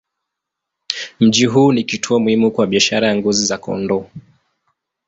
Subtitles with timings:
[1.19, 4.05] Mji huu ni kituo muhimu kwa biashara ya ngozi za kondoo.